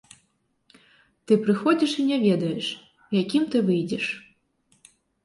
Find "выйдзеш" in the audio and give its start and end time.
3.69-4.05